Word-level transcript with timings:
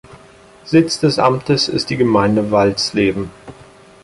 Sitz 0.65 0.99
des 0.99 1.19
Amtes 1.19 1.67
ist 1.67 1.91
die 1.91 1.95
Gemeinde 1.95 2.49
Walsleben. 2.49 3.29